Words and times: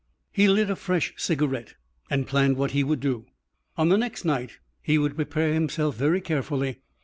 He 0.31 0.47
lit 0.47 0.67
a 0.71 0.75
fresh 0.75 1.13
cigarette 1.15 1.75
and 2.09 2.25
planned 2.25 2.57
what 2.57 2.71
he 2.71 2.83
would 2.83 3.01
do. 3.01 3.27
On 3.77 3.89
the 3.89 3.99
next 3.99 4.25
night 4.25 4.57
he 4.81 4.97
would 4.97 5.15
prepare 5.15 5.53
himself 5.53 5.95
very 5.95 6.21
carefully. 6.21 6.79